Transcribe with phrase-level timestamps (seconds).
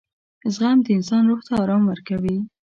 [0.53, 2.37] •زغم د انسان روح ته آرام ورکوي.